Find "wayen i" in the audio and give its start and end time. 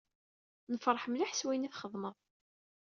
1.45-1.69